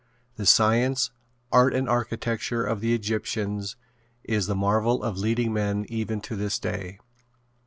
The 0.35 0.47
science, 0.47 1.11
art 1.51 1.75
and 1.75 1.87
architecture 1.87 2.65
of 2.65 2.81
the 2.81 2.95
Egyptians 2.95 3.75
is 4.23 4.47
the 4.47 4.55
marvel 4.55 5.03
of 5.03 5.19
leading 5.19 5.53
men 5.53 5.85
even 5.89 6.21
to 6.21 6.35
this 6.35 6.57
day. 6.57 6.97